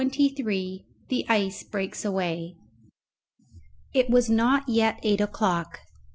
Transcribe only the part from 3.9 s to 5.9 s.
It was not yet eight o'clock.